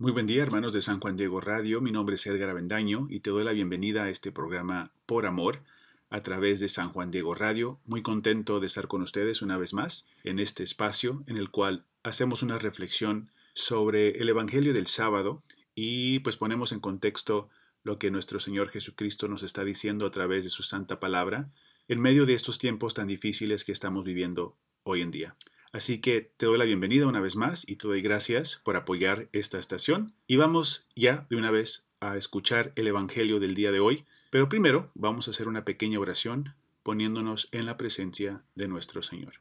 [0.00, 1.82] Muy buen día, hermanos de San Juan Diego Radio.
[1.82, 5.62] Mi nombre es Edgar Avendaño y te doy la bienvenida a este programa Por Amor
[6.08, 7.78] a través de San Juan Diego Radio.
[7.84, 11.84] Muy contento de estar con ustedes una vez más en este espacio en el cual
[12.02, 15.42] hacemos una reflexión sobre el Evangelio del sábado
[15.74, 17.50] y pues ponemos en contexto
[17.82, 21.50] lo que nuestro Señor Jesucristo nos está diciendo a través de su santa palabra
[21.88, 25.36] en medio de estos tiempos tan difíciles que estamos viviendo hoy en día.
[25.72, 29.28] Así que te doy la bienvenida una vez más y te doy gracias por apoyar
[29.32, 30.12] esta estación.
[30.26, 34.04] Y vamos ya de una vez a escuchar el Evangelio del día de hoy.
[34.30, 39.34] Pero primero vamos a hacer una pequeña oración poniéndonos en la presencia de nuestro Señor.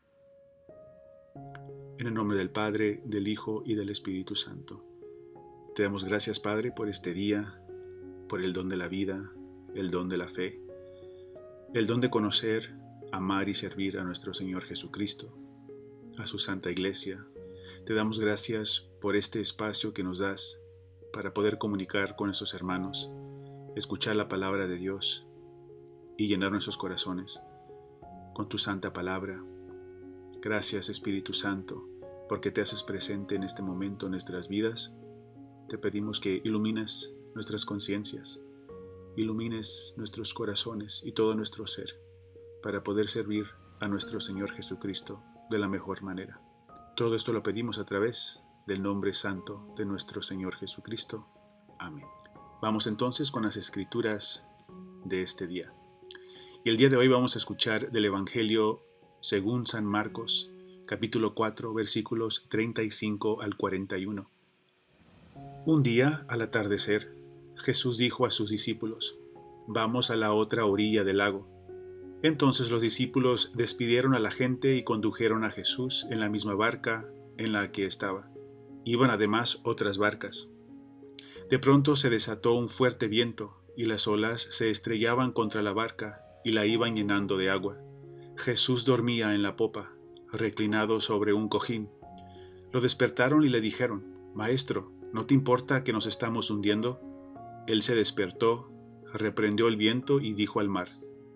[1.98, 4.86] En el nombre del Padre, del Hijo y del Espíritu Santo.
[5.74, 7.60] Te damos gracias, Padre, por este día,
[8.28, 9.32] por el don de la vida,
[9.74, 10.62] el don de la fe,
[11.74, 12.76] el don de conocer,
[13.12, 15.39] amar y servir a nuestro Señor Jesucristo
[16.18, 17.26] a su Santa Iglesia.
[17.86, 20.60] Te damos gracias por este espacio que nos das
[21.14, 23.12] para poder comunicar con nuestros hermanos,
[23.76, 25.26] escuchar la palabra de Dios
[26.18, 27.40] y llenar nuestros corazones
[28.34, 29.44] con tu santa palabra.
[30.42, 31.88] Gracias Espíritu Santo,
[32.28, 34.94] porque te haces presente en este momento en nuestras vidas.
[35.68, 38.40] Te pedimos que ilumines nuestras conciencias,
[39.16, 42.00] ilumines nuestros corazones y todo nuestro ser,
[42.62, 43.48] para poder servir
[43.80, 46.42] a nuestro Señor Jesucristo de la mejor manera.
[46.96, 51.28] Todo esto lo pedimos a través del nombre santo de nuestro Señor Jesucristo.
[51.80, 52.06] Amén.
[52.62, 54.46] Vamos entonces con las escrituras
[55.06, 55.74] de este día.
[56.64, 58.84] Y el día de hoy vamos a escuchar del Evangelio
[59.22, 60.52] según San Marcos,
[60.86, 64.30] capítulo 4, versículos 35 al 41.
[65.66, 67.14] Un día, al atardecer,
[67.56, 69.18] Jesús dijo a sus discípulos,
[69.68, 71.48] Vamos a la otra orilla del lago.
[72.22, 77.08] Entonces los discípulos despidieron a la gente y condujeron a Jesús en la misma barca
[77.38, 78.30] en la que estaba.
[78.84, 80.50] Iban además otras barcas.
[81.50, 86.22] De pronto se desató un fuerte viento y las olas se estrellaban contra la barca
[86.44, 87.78] y la iban llenando de agua.
[88.36, 89.94] Jesús dormía en la popa,
[90.32, 91.90] reclinado sobre un cojín.
[92.72, 94.06] Lo despertaron y le dijeron,
[94.36, 97.02] Maestro, ¿no te importa que nos estamos hundiendo?
[97.68, 98.72] Él se despertó,
[99.14, 100.90] reprendió el viento y dijo al mar,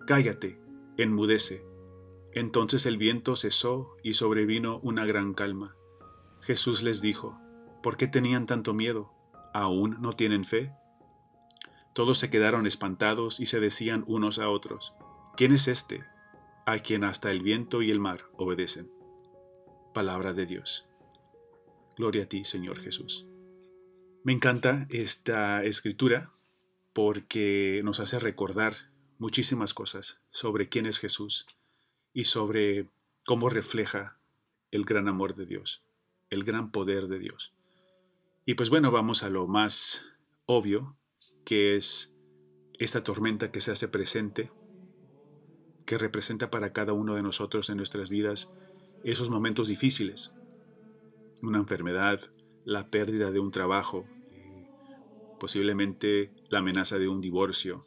[0.06, 0.58] Cállate,
[0.96, 1.64] enmudece.
[2.32, 5.76] Entonces el viento cesó y sobrevino una gran calma.
[6.40, 7.38] Jesús les dijo,
[7.82, 9.12] ¿por qué tenían tanto miedo?
[9.52, 10.72] ¿Aún no tienen fe?
[11.94, 14.94] Todos se quedaron espantados y se decían unos a otros,
[15.36, 16.04] ¿quién es este,
[16.66, 18.90] a quien hasta el viento y el mar obedecen?
[19.92, 20.88] Palabra de Dios.
[21.96, 23.26] Gloria a ti, Señor Jesús.
[24.24, 26.32] Me encanta esta escritura
[26.92, 28.74] porque nos hace recordar
[29.24, 31.46] muchísimas cosas sobre quién es Jesús
[32.12, 32.90] y sobre
[33.24, 34.18] cómo refleja
[34.70, 35.82] el gran amor de Dios,
[36.28, 37.54] el gran poder de Dios.
[38.44, 40.04] Y pues bueno, vamos a lo más
[40.44, 40.98] obvio,
[41.46, 42.14] que es
[42.78, 44.52] esta tormenta que se hace presente,
[45.86, 48.52] que representa para cada uno de nosotros en nuestras vidas
[49.04, 50.34] esos momentos difíciles,
[51.40, 52.20] una enfermedad,
[52.66, 54.04] la pérdida de un trabajo,
[55.40, 57.86] posiblemente la amenaza de un divorcio,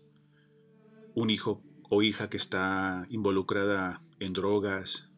[1.17, 5.09] un hijo o hija que está involucrada en drogas,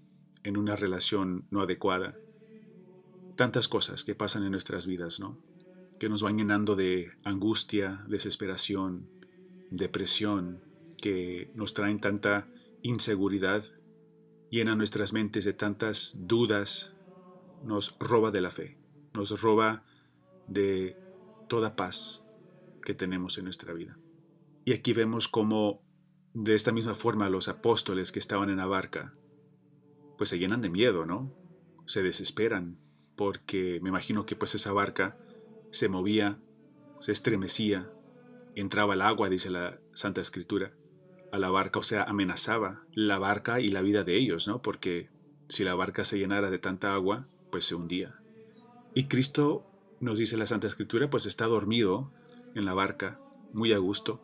[0.43, 2.15] en una relación no adecuada.
[3.35, 5.37] Tantas cosas que pasan en nuestras vidas, ¿no?
[5.99, 9.09] Que nos van llenando de angustia, desesperación,
[9.71, 10.63] depresión,
[11.01, 12.47] que nos traen tanta
[12.81, 13.65] inseguridad,
[14.49, 16.93] llena nuestras mentes de tantas dudas,
[17.65, 18.77] nos roba de la fe,
[19.13, 19.83] nos roba
[20.47, 20.95] de
[21.49, 22.25] toda paz
[22.83, 23.97] que tenemos en nuestra vida.
[24.63, 25.88] Y aquí vemos cómo
[26.33, 29.13] de esta misma forma los apóstoles que estaban en la barca,
[30.17, 31.33] pues se llenan de miedo, ¿no?
[31.85, 32.77] Se desesperan,
[33.15, 35.17] porque me imagino que pues esa barca
[35.71, 36.39] se movía,
[36.99, 37.91] se estremecía,
[38.55, 40.73] entraba el agua, dice la Santa Escritura,
[41.31, 44.61] a la barca, o sea, amenazaba la barca y la vida de ellos, ¿no?
[44.61, 45.09] Porque
[45.47, 48.19] si la barca se llenara de tanta agua, pues se hundía.
[48.93, 49.65] Y Cristo,
[49.99, 52.11] nos dice la Santa Escritura, pues está dormido
[52.55, 53.19] en la barca,
[53.53, 54.21] muy a gusto.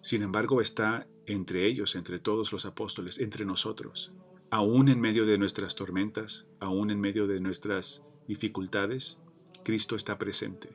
[0.00, 4.12] Sin embargo, está entre ellos, entre todos los apóstoles, entre nosotros.
[4.50, 9.20] Aún en medio de nuestras tormentas, aún en medio de nuestras dificultades,
[9.64, 10.70] Cristo está presente.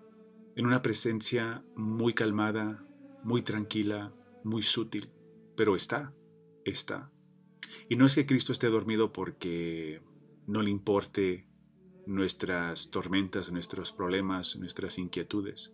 [0.55, 2.83] En una presencia muy calmada,
[3.23, 4.11] muy tranquila,
[4.43, 5.09] muy sutil,
[5.55, 6.13] pero está,
[6.65, 7.11] está.
[7.87, 10.01] Y no es que Cristo esté dormido porque
[10.47, 11.47] no le importe
[12.05, 15.73] nuestras tormentas, nuestros problemas, nuestras inquietudes,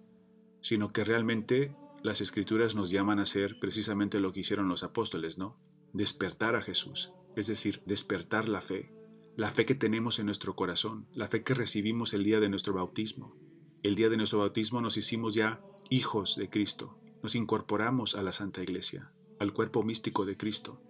[0.62, 1.76] sino que realmente
[2.08, 5.60] las escrituras nos llaman a hacer precisamente lo que hicieron los apóstoles, ¿no?
[5.92, 8.94] Despertar a Jesús, es decir, despertar la fe,
[9.36, 12.74] la fe que tenemos en nuestro corazón, la fe que recibimos el día de nuestro
[12.74, 13.36] bautismo,
[13.84, 18.32] el día de nuestro bautismo nos hicimos ya hijos de Cristo, nos incorporamos a la
[18.32, 20.82] Santa Iglesia, al cuerpo místico de Cristo.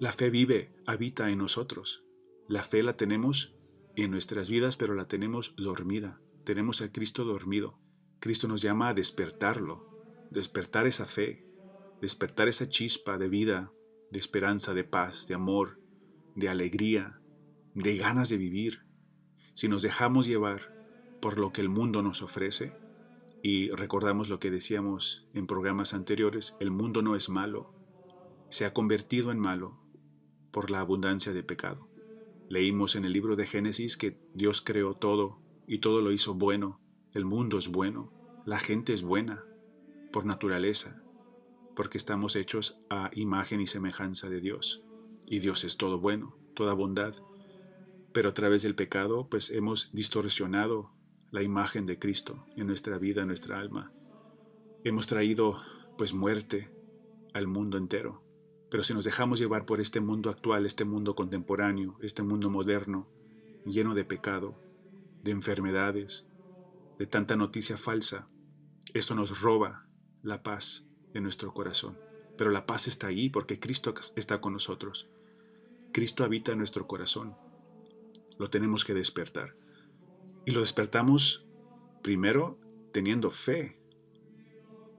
[0.00, 2.02] La fe vive, habita en nosotros.
[2.48, 3.54] La fe la tenemos
[3.94, 6.20] en nuestras vidas, pero la tenemos dormida.
[6.44, 7.78] Tenemos a Cristo dormido.
[8.20, 9.91] Cristo nos llama a despertarlo,
[10.32, 11.44] despertar esa fe,
[12.00, 13.72] despertar esa chispa de vida,
[14.10, 15.78] de esperanza, de paz, de amor,
[16.34, 17.20] de alegría,
[17.74, 18.84] de ganas de vivir.
[19.52, 20.74] Si nos dejamos llevar
[21.20, 22.72] por lo que el mundo nos ofrece,
[23.42, 27.74] y recordamos lo que decíamos en programas anteriores, el mundo no es malo,
[28.48, 29.80] se ha convertido en malo
[30.50, 31.88] por la abundancia de pecado.
[32.48, 36.80] Leímos en el libro de Génesis que Dios creó todo y todo lo hizo bueno,
[37.12, 38.12] el mundo es bueno,
[38.44, 39.44] la gente es buena
[40.12, 41.02] por naturaleza,
[41.74, 44.84] porque estamos hechos a imagen y semejanza de Dios,
[45.26, 47.14] y Dios es todo bueno, toda bondad,
[48.12, 50.92] pero a través del pecado pues hemos distorsionado
[51.30, 53.90] la imagen de Cristo en nuestra vida, en nuestra alma.
[54.84, 55.58] Hemos traído
[55.96, 56.70] pues muerte
[57.32, 58.22] al mundo entero.
[58.70, 63.08] Pero si nos dejamos llevar por este mundo actual, este mundo contemporáneo, este mundo moderno,
[63.64, 64.58] lleno de pecado,
[65.22, 66.26] de enfermedades,
[66.98, 68.28] de tanta noticia falsa,
[68.94, 69.86] esto nos roba
[70.22, 70.84] la paz
[71.14, 71.98] en nuestro corazón.
[72.36, 75.08] Pero la paz está ahí porque Cristo está con nosotros.
[75.92, 77.36] Cristo habita en nuestro corazón.
[78.38, 79.54] Lo tenemos que despertar.
[80.46, 81.44] Y lo despertamos
[82.02, 82.58] primero
[82.92, 83.76] teniendo fe,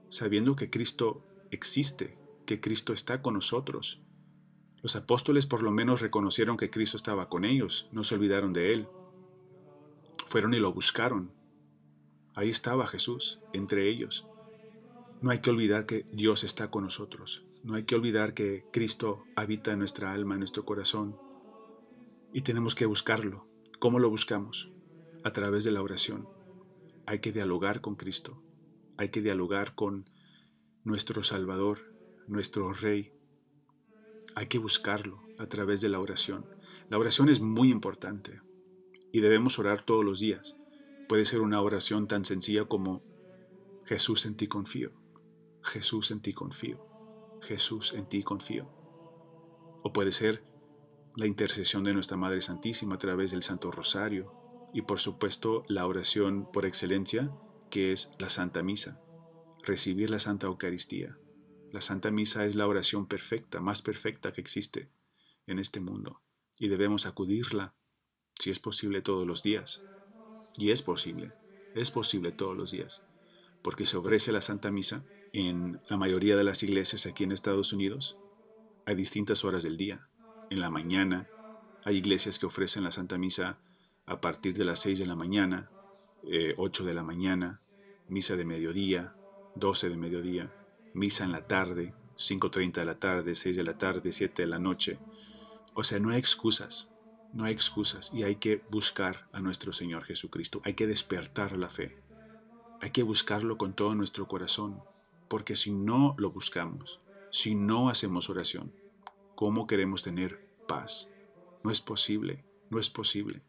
[0.08, 2.16] sabiendo que Cristo existe,
[2.46, 4.00] que Cristo está con nosotros.
[4.82, 8.72] Los apóstoles por lo menos reconocieron que Cristo estaba con ellos, no se olvidaron de
[8.72, 8.88] Él.
[10.26, 11.32] Fueron y lo buscaron.
[12.34, 14.26] Ahí estaba Jesús, entre ellos.
[15.20, 17.44] No hay que olvidar que Dios está con nosotros.
[17.62, 21.16] No hay que olvidar que Cristo habita en nuestra alma, en nuestro corazón.
[22.32, 23.46] Y tenemos que buscarlo.
[23.78, 24.70] ¿Cómo lo buscamos?
[25.24, 26.28] a través de la oración.
[27.06, 28.40] Hay que dialogar con Cristo,
[28.96, 30.08] hay que dialogar con
[30.84, 31.78] nuestro Salvador,
[32.28, 33.12] nuestro Rey.
[34.36, 36.46] Hay que buscarlo a través de la oración.
[36.90, 38.40] La oración es muy importante
[39.12, 40.56] y debemos orar todos los días.
[41.08, 43.02] Puede ser una oración tan sencilla como
[43.86, 44.92] Jesús en ti confío,
[45.64, 46.86] Jesús en ti confío,
[47.40, 48.68] Jesús en ti confío.
[49.82, 50.44] O puede ser
[51.16, 54.32] la intercesión de nuestra Madre Santísima a través del Santo Rosario,
[54.72, 57.32] y por supuesto la oración por excelencia,
[57.70, 59.00] que es la Santa Misa,
[59.62, 61.16] recibir la Santa Eucaristía.
[61.72, 64.90] La Santa Misa es la oración perfecta, más perfecta que existe
[65.46, 66.20] en este mundo,
[66.58, 67.74] y debemos acudirla,
[68.38, 69.84] si es posible, todos los días.
[70.58, 71.32] Y es posible,
[71.74, 73.04] es posible todos los días,
[73.62, 75.04] porque se ofrece la Santa Misa
[75.34, 78.16] en la mayoría de las iglesias aquí en Estados Unidos
[78.86, 80.08] a distintas horas del día.
[80.48, 81.28] En la mañana
[81.82, 83.58] hay iglesias que ofrecen la Santa Misa
[84.06, 85.70] a partir de las 6 de la mañana,
[86.56, 87.60] 8 eh, de la mañana,
[88.08, 89.16] misa de mediodía,
[89.56, 90.52] 12 de mediodía,
[90.94, 94.60] misa en la tarde, 5.30 de la tarde, 6 de la tarde, 7 de la
[94.60, 94.98] noche.
[95.74, 96.90] O sea, no hay excusas,
[97.32, 101.68] no hay excusas y hay que buscar a nuestro Señor Jesucristo, hay que despertar la
[101.68, 101.96] fe,
[102.80, 104.80] hay que buscarlo con todo nuestro corazón,
[105.34, 107.00] porque si no lo buscamos,
[107.32, 108.72] si no hacemos oración,
[109.34, 111.10] ¿cómo queremos tener paz?
[111.64, 113.42] No es posible, no es posible.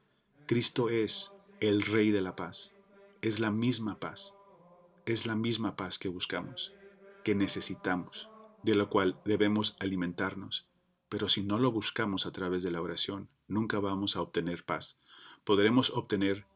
[0.48, 2.74] Cristo es el Rey de la paz.
[3.22, 4.34] Es la misma paz.
[5.06, 6.74] Es la misma paz que buscamos,
[7.24, 8.32] que necesitamos,
[8.64, 10.66] de la cual debemos alimentarnos.
[11.08, 14.98] Pero si no lo buscamos a través de la oración, nunca vamos a obtener paz.
[15.44, 16.48] Podremos obtener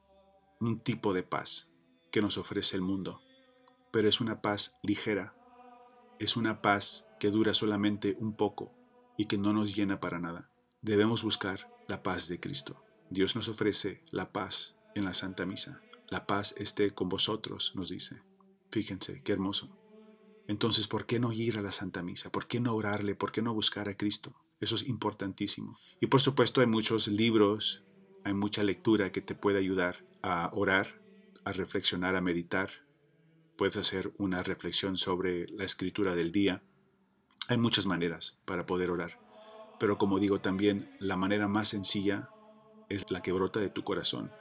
[0.59, 1.69] un tipo de paz
[2.09, 3.21] que nos ofrece el mundo,
[3.91, 5.33] pero es una paz ligera,
[6.19, 8.73] es una paz que dura solamente un poco
[9.17, 10.49] y que no nos llena para nada.
[10.81, 12.83] Debemos buscar la paz de Cristo.
[13.09, 15.81] Dios nos ofrece la paz en la Santa Misa.
[16.09, 18.21] La paz esté con vosotros, nos dice.
[18.71, 19.69] Fíjense, qué hermoso.
[20.47, 22.31] Entonces, ¿por qué no ir a la Santa Misa?
[22.31, 23.15] ¿Por qué no orarle?
[23.15, 24.33] ¿Por qué no buscar a Cristo?
[24.59, 25.77] Eso es importantísimo.
[25.99, 27.83] Y por supuesto hay muchos libros,
[28.23, 31.01] hay mucha lectura que te puede ayudar a orar,
[31.45, 32.69] a reflexionar, a meditar.
[33.59, 36.63] Puedes hacer una reflexión sobre la escritura del día.
[37.49, 39.19] Hay muchas maneras para poder orar.
[39.81, 42.29] Pero como digo también, la manera más sencilla
[42.87, 44.31] es la que brota de tu corazón.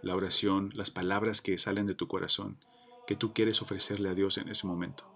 [0.00, 2.60] La oración, las palabras que salen de tu corazón,
[3.04, 5.12] que tú quieres ofrecerle a Dios en ese momento.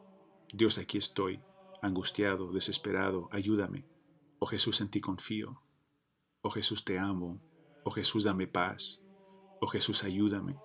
[0.52, 1.40] Dios, aquí estoy,
[1.82, 3.86] angustiado, desesperado, ayúdame.
[4.40, 5.62] Oh Jesús, en ti confío.
[6.42, 7.40] Oh Jesús, te amo.
[7.84, 9.00] Oh Jesús, dame paz.
[9.60, 10.56] Oh Jesús, ayúdame.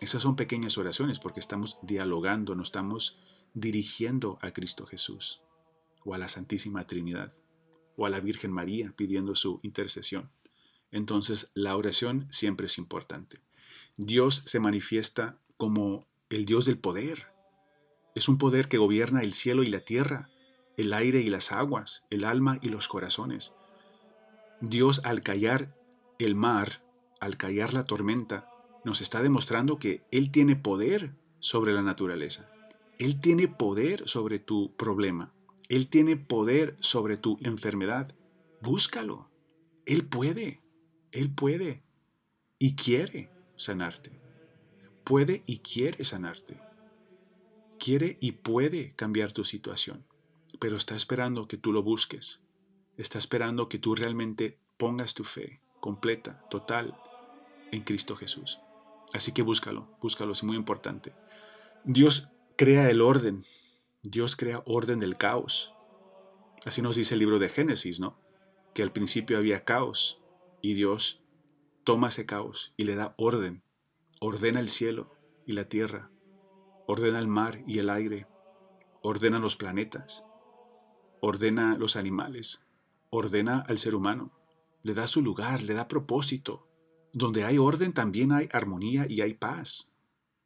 [0.00, 3.16] Esas son pequeñas oraciones porque estamos dialogando, nos estamos
[3.54, 5.42] dirigiendo a Cristo Jesús,
[6.04, 7.32] o a la Santísima Trinidad,
[7.96, 9.60] o a la Virgen María pidiendo su
[10.90, 13.40] entonces la oración siempre es importante.
[13.96, 17.32] Dios se manifiesta como el Dios del poder.
[18.14, 20.30] Es un poder que gobierna el cielo y la tierra,
[20.76, 23.54] el aire y las aguas, el alma y los corazones.
[24.60, 25.74] Dios al callar
[26.18, 26.82] el mar,
[27.20, 28.50] al callar la tormenta,
[28.88, 32.50] nos está demostrando que Él tiene poder sobre la naturaleza.
[32.98, 35.30] Él tiene poder sobre tu problema.
[35.68, 38.14] Él tiene poder sobre tu enfermedad.
[38.62, 39.28] Búscalo.
[39.84, 40.62] Él puede.
[41.12, 41.82] Él puede.
[42.58, 44.18] Y quiere sanarte.
[45.04, 46.58] Puede y quiere sanarte.
[47.78, 50.06] Quiere y puede cambiar tu situación.
[50.58, 52.40] Pero está esperando que tú lo busques.
[52.96, 56.96] Está esperando que tú realmente pongas tu fe completa, total,
[57.70, 58.58] en Cristo Jesús.
[59.14, 61.14] Así que búscalo, búscalo, es muy importante.
[61.84, 63.42] Dios crea el orden,
[64.02, 65.72] Dios crea orden del caos.
[66.66, 68.18] Así nos dice el libro de Génesis, ¿no?
[68.74, 70.20] Que al principio había caos
[70.60, 71.22] y Dios
[71.84, 73.62] toma ese caos y le da orden.
[74.20, 75.14] Ordena el cielo
[75.46, 76.10] y la tierra,
[76.86, 78.26] ordena el mar y el aire,
[79.02, 80.24] ordena los planetas,
[81.20, 82.66] ordena los animales,
[83.10, 84.32] ordena al ser humano,
[84.82, 86.67] le da su lugar, le da propósito,
[87.12, 89.92] donde hay orden también hay armonía y hay paz.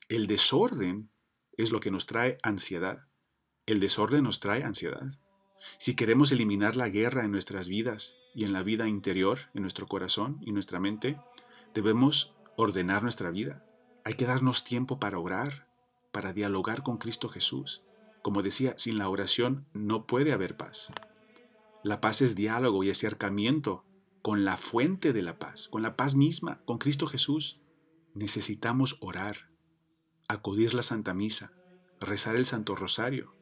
[0.08, 1.10] El desorden
[1.56, 3.06] es lo que nos trae ansiedad.
[3.66, 5.18] El desorden nos trae ansiedad.
[5.78, 9.86] Si queremos eliminar la guerra en nuestras vidas y en la vida interior, en nuestro
[9.86, 11.20] corazón y nuestra mente,
[11.74, 13.64] debemos ordenar nuestra vida.
[14.04, 15.68] Hay que darnos tiempo para orar,
[16.10, 17.82] para dialogar con Cristo Jesús.
[18.22, 20.92] Como decía, sin la oración no puede haber paz.
[21.82, 23.84] La paz es diálogo y acercamiento
[24.22, 27.60] con la fuente de la paz, con la paz misma, con Cristo Jesús.
[28.14, 29.50] Necesitamos orar,
[30.28, 31.52] acudir la Santa Misa,
[32.00, 33.34] rezar el Santo Rosario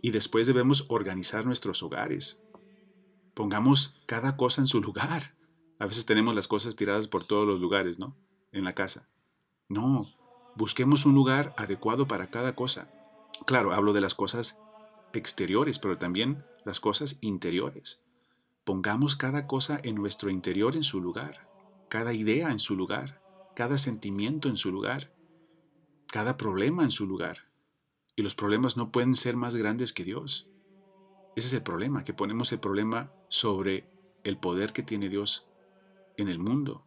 [0.00, 2.40] y después debemos organizar nuestros hogares.
[3.34, 5.36] Pongamos cada cosa en su lugar.
[5.78, 8.16] A veces tenemos las cosas tiradas por todos los lugares, ¿no?
[8.52, 9.08] En la casa.
[9.68, 10.06] No,
[10.56, 12.90] busquemos un lugar adecuado para cada cosa.
[13.46, 14.58] Claro, hablo de las cosas
[15.12, 18.02] exteriores, pero también las cosas interiores.
[18.70, 21.50] Pongamos cada cosa en nuestro interior en su lugar,
[21.88, 23.20] cada idea en su lugar,
[23.56, 25.12] cada sentimiento en su lugar,
[26.06, 27.50] cada problema en su lugar.
[28.14, 30.48] Y los problemas no pueden ser más grandes que Dios.
[31.34, 33.90] Ese es el problema, que ponemos el problema sobre
[34.22, 35.48] el poder que tiene Dios
[36.16, 36.86] en el mundo.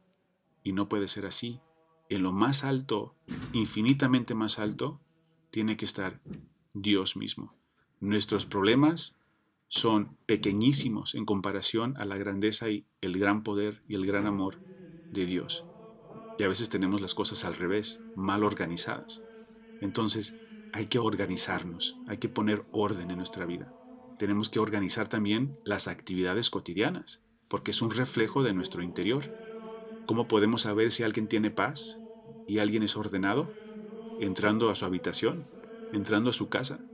[0.63, 1.59] Y no puede ser así.
[2.07, 3.13] En lo más alto,
[3.51, 5.01] infinitamente más alto,
[5.51, 6.21] tiene que estar
[6.73, 7.57] Dios mismo.
[7.99, 9.17] Nuestros problemas
[9.73, 14.61] son pequeñísimos en comparación a la grandeza y el gran poder y el gran amor
[15.09, 15.67] de Dios.
[16.37, 19.25] Y a veces tenemos las cosas al revés, mal organizadas.
[19.79, 23.73] Entonces hay que organizarnos, hay que poner orden en nuestra vida.
[24.15, 29.33] Tenemos que organizar también las actividades cotidianas, porque es un reflejo de nuestro interior.
[30.05, 32.03] ¿Cómo podemos saber si alguien tiene paz
[32.45, 33.55] y alguien es ordenado?
[34.17, 35.51] Entrando a su habitación,
[35.91, 36.87] entrando a su casa.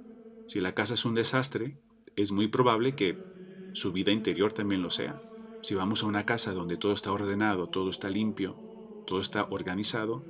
[0.46, 1.80] Si la casa es un desastre,
[2.22, 3.26] es muy probable que
[3.74, 5.22] su vida interior también lo sea.
[5.62, 8.62] Si vamos a una casa donde todo está ordenado, todo está limpio,
[9.06, 10.26] todo está organizado,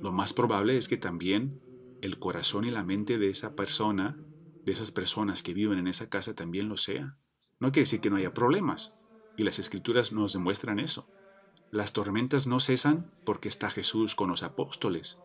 [0.00, 1.60] lo más probable es que también
[2.00, 4.18] el corazón y la mente de esa persona,
[4.64, 7.16] de esas personas que viven en esa casa, también lo sea.
[7.60, 8.98] No quiere decir que no haya problemas,
[9.36, 11.08] y las escrituras nos demuestran eso.
[11.70, 15.18] Las tormentas no cesan porque está Jesús con los apóstoles.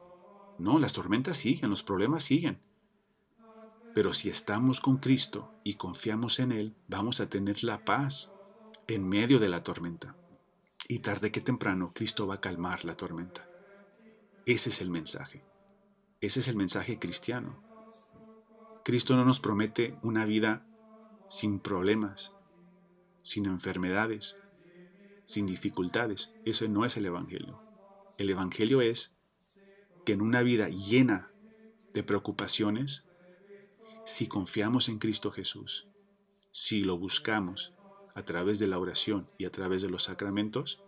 [0.59, 2.61] No, las tormentas siguen, los problemas siguen.
[3.97, 8.31] Pero si estamos con Cristo y confiamos en Él, vamos a tener la paz
[8.85, 10.15] en medio de la tormenta.
[10.87, 13.49] Y tarde que temprano, Cristo va a calmar la tormenta.
[14.45, 15.43] Ese es el mensaje.
[16.21, 17.59] Ese es el mensaje cristiano.
[18.85, 20.63] Cristo no nos promete una vida
[21.25, 22.35] sin problemas,
[23.23, 24.37] sin enfermedades,
[25.25, 26.31] sin dificultades.
[26.45, 27.59] Eso no es el Evangelio.
[28.19, 29.17] El Evangelio es
[30.05, 31.31] que en una vida llena
[31.95, 33.06] de preocupaciones,
[34.07, 35.89] si confiamos en Cristo Jesús,
[36.51, 37.73] si lo buscamos
[38.15, 40.81] a través de la oración y a través de los sacramentos,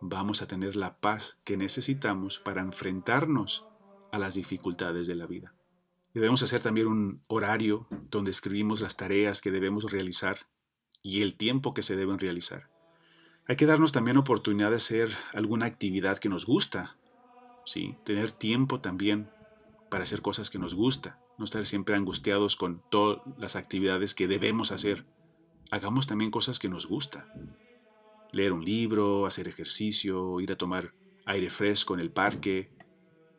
[0.00, 3.66] vamos a tener la paz que necesitamos para enfrentarnos
[4.12, 5.52] a las dificultades de la vida.
[6.14, 10.46] Debemos hacer también un horario donde escribimos las tareas que debemos realizar
[11.02, 12.70] y el tiempo que se deben realizar.
[13.48, 16.96] Hay que darnos también oportunidad de hacer alguna actividad que nos gusta,
[17.66, 17.96] ¿sí?
[18.04, 19.28] tener tiempo también
[19.90, 24.28] para hacer cosas que nos gusta no estar siempre angustiados con todas las actividades que
[24.28, 25.06] debemos hacer.
[25.70, 27.24] Hagamos también cosas que nos gustan.
[28.32, 30.94] Leer un libro, hacer ejercicio, ir a tomar
[31.26, 32.70] aire fresco en el parque,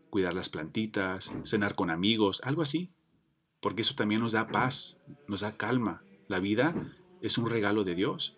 [0.10, 2.92] cuidar las plantitas, cenar con amigos, algo así.
[3.62, 6.04] Porque eso también nos da paz, nos da calma.
[6.28, 6.76] La vida
[7.22, 8.38] es un regalo de Dios.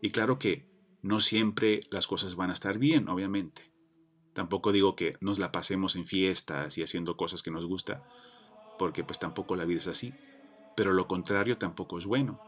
[0.00, 0.66] Y claro que
[1.02, 3.72] no siempre las cosas van a estar bien, obviamente.
[4.32, 8.04] Tampoco digo que nos la pasemos en fiestas y haciendo cosas que nos gusta,
[8.78, 10.14] porque pues tampoco la vida es así.
[10.76, 12.40] Pero lo contrario tampoco es bueno.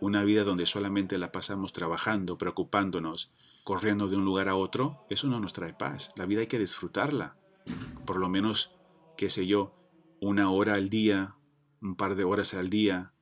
[0.00, 3.30] Una vida donde solamente la pasamos trabajando, preocupándonos,
[3.64, 6.12] corriendo de un lugar a otro, eso no nos trae paz.
[6.16, 7.36] La vida hay que disfrutarla.
[8.04, 8.72] Por lo menos,
[9.16, 9.74] qué sé yo,
[10.20, 11.36] una hora al día,
[11.80, 13.12] un par de horas al día,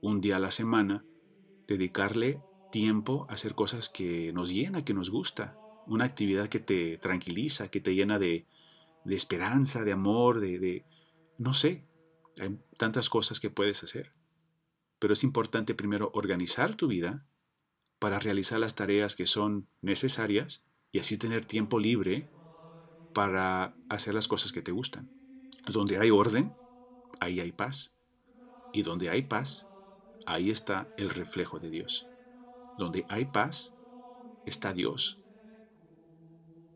[0.00, 1.04] un día a la semana,
[1.66, 2.40] dedicarle
[2.70, 5.56] tiempo a hacer cosas que nos llena, que nos gusta,
[5.86, 8.46] una actividad que te tranquiliza, que te llena de,
[9.06, 10.84] esperanza, de amor, de, de,
[11.38, 11.84] no sé,
[12.40, 14.12] hay tantas cosas que puedes hacer.
[14.98, 17.26] Pero es importante primero organizar tu vida
[17.98, 22.28] para realizar las tareas que son necesarias y así tener tiempo libre
[23.12, 25.10] para hacer las cosas que te gustan.
[25.66, 26.52] Donde hay orden,
[27.20, 27.96] ahí hay paz.
[28.72, 29.68] Y donde hay paz,
[30.26, 32.06] ahí está el reflejo de Dios.
[32.78, 33.74] Donde hay paz,
[34.46, 35.24] está Dios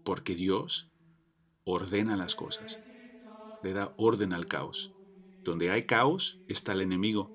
[0.09, 0.91] porque Dios
[1.65, 2.81] ordena las cosas,
[3.63, 4.95] le da orden al caos.
[5.49, 7.35] Donde hay caos está el enemigo,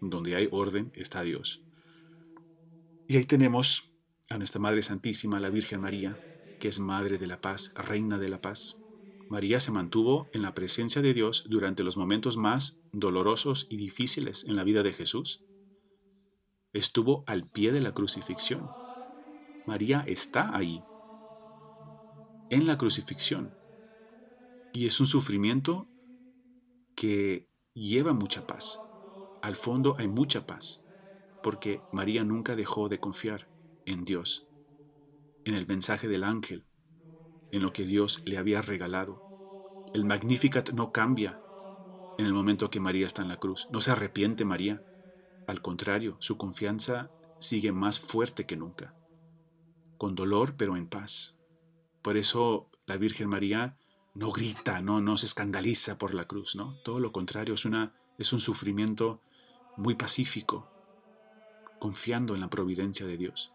[0.00, 1.62] donde hay orden está Dios.
[3.06, 3.92] Y ahí tenemos
[4.30, 6.18] a nuestra Madre Santísima, la Virgen María,
[6.58, 8.78] que es Madre de la Paz, Reina de la Paz.
[9.28, 14.44] María se mantuvo en la presencia de Dios durante los momentos más dolorosos y difíciles
[14.44, 15.44] en la vida de Jesús.
[16.72, 18.70] Estuvo al pie de la crucifixión.
[19.66, 20.82] María está ahí,
[22.48, 23.54] en la crucifixión.
[24.72, 25.86] Y es un sufrimiento
[27.04, 28.80] que lleva mucha paz.
[29.42, 30.82] Al fondo hay mucha paz,
[31.42, 33.46] porque María nunca dejó de confiar
[33.84, 34.48] en Dios,
[35.44, 36.64] en el mensaje del ángel,
[37.52, 39.20] en lo que Dios le había regalado.
[39.92, 41.38] El Magnificat no cambia
[42.16, 43.68] en el momento que María está en la cruz.
[43.70, 44.82] No se arrepiente María.
[45.46, 48.94] Al contrario, su confianza sigue más fuerte que nunca,
[49.98, 51.38] con dolor pero en paz.
[52.00, 53.76] Por eso la Virgen María
[54.14, 56.74] no grita, no, no se escandaliza por la cruz, ¿no?
[56.82, 59.20] Todo lo contrario, es, una, es un sufrimiento
[59.76, 60.70] muy pacífico,
[61.80, 63.52] confiando en la providencia de Dios.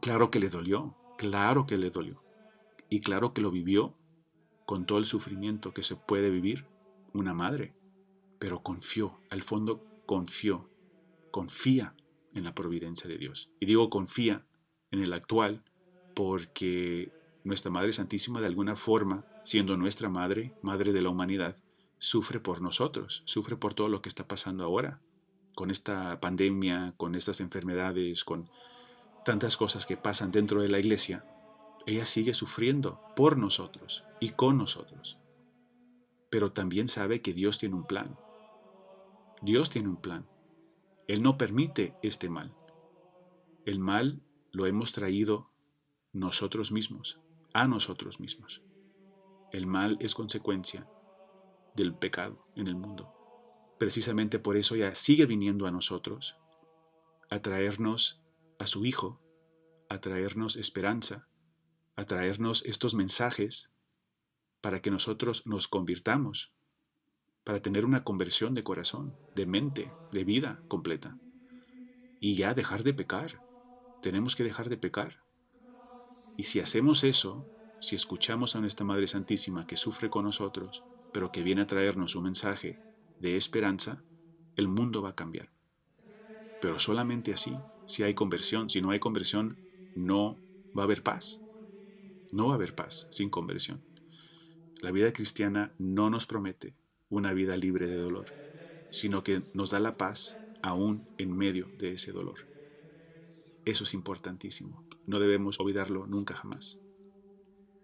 [0.00, 2.22] Claro que le dolió, claro que le dolió.
[2.88, 3.94] Y claro que lo vivió
[4.66, 6.66] con todo el sufrimiento que se puede vivir
[7.12, 7.74] una madre,
[8.38, 10.70] pero confió, al fondo confió,
[11.30, 11.94] confía
[12.34, 13.50] en la providencia de Dios.
[13.60, 14.46] Y digo confía
[14.90, 15.62] en el actual
[16.14, 17.12] porque
[17.44, 21.56] nuestra Madre Santísima de alguna forma, siendo nuestra Madre, Madre de la humanidad,
[21.98, 25.00] sufre por nosotros, sufre por todo lo que está pasando ahora,
[25.54, 28.50] con esta pandemia, con estas enfermedades, con
[29.24, 31.24] tantas cosas que pasan dentro de la iglesia.
[31.86, 35.18] Ella sigue sufriendo por nosotros y con nosotros.
[36.30, 38.18] Pero también sabe que Dios tiene un plan.
[39.42, 40.26] Dios tiene un plan.
[41.06, 42.54] Él no permite este mal.
[43.66, 45.50] El mal lo hemos traído
[46.12, 47.20] nosotros mismos
[47.54, 48.62] a nosotros mismos.
[49.52, 50.86] El mal es consecuencia
[51.74, 53.14] del pecado en el mundo.
[53.78, 56.36] Precisamente por eso ya sigue viniendo a nosotros
[57.30, 58.20] a traernos
[58.58, 59.20] a su Hijo,
[59.88, 61.28] a traernos esperanza,
[61.96, 63.72] a traernos estos mensajes
[64.60, 66.52] para que nosotros nos convirtamos,
[67.44, 71.18] para tener una conversión de corazón, de mente, de vida completa.
[72.20, 73.42] Y ya dejar de pecar.
[74.00, 75.23] Tenemos que dejar de pecar.
[76.36, 77.46] Y si hacemos eso,
[77.80, 82.16] si escuchamos a nuestra Madre Santísima que sufre con nosotros, pero que viene a traernos
[82.16, 82.80] un mensaje
[83.20, 84.02] de esperanza,
[84.56, 85.50] el mundo va a cambiar.
[86.60, 88.70] Pero solamente así, si hay conversión.
[88.70, 89.58] Si no hay conversión,
[89.94, 90.40] no
[90.76, 91.42] va a haber paz.
[92.32, 93.82] No va a haber paz sin conversión.
[94.80, 96.74] La vida cristiana no nos promete
[97.08, 98.26] una vida libre de dolor,
[98.90, 102.53] sino que nos da la paz aún en medio de ese dolor.
[103.64, 104.84] Eso es importantísimo.
[105.06, 106.80] No debemos olvidarlo nunca jamás.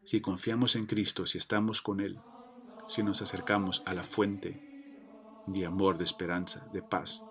[0.02, 2.18] Si confiamos en Cristo, si estamos con Él,
[2.86, 4.60] si nos acercamos a la fuente
[5.46, 7.24] de amor, de esperanza, de paz,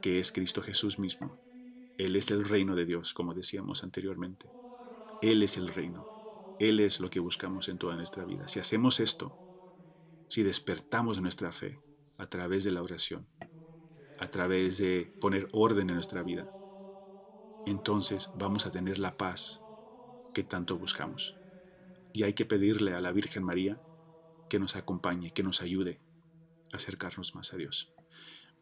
[0.00, 1.38] que es Cristo Jesús mismo,
[1.98, 4.50] Él es el reino de Dios, como decíamos anteriormente.
[5.22, 6.06] Él es el reino.
[6.58, 8.48] Él es lo que buscamos en toda nuestra vida.
[8.48, 9.36] Si hacemos esto,
[10.28, 11.80] si despertamos nuestra fe
[12.18, 13.26] a través de la oración,
[14.18, 16.50] a través de poner orden en nuestra vida,
[17.66, 19.60] entonces vamos a tener la paz
[20.32, 21.36] que tanto buscamos.
[22.12, 23.80] Y hay que pedirle a la Virgen María
[24.48, 26.00] que nos acompañe, que nos ayude
[26.72, 27.92] a acercarnos más a Dios.